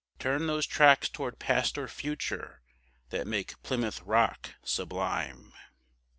[0.17, 2.63] Turn those tracks toward Past or Future,
[3.11, 5.53] that make Plymouth Rock sublime?